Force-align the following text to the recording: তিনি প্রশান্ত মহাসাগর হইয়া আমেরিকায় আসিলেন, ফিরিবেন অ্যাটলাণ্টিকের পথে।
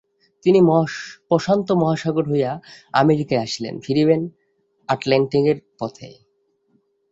তিনি 0.45 0.59
প্রশান্ত 1.27 1.67
মহাসাগর 1.71 2.25
হইয়া 2.29 2.51
আমেরিকায় 2.93 3.43
আসিলেন, 3.43 3.75
ফিরিবেন 3.79 4.21
অ্যাটলাণ্টিকের 4.89 5.57
পথে। 5.79 6.09